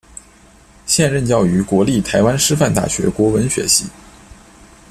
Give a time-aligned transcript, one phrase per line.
[0.87, 3.85] 现任教于国立台湾师范大学国文学系。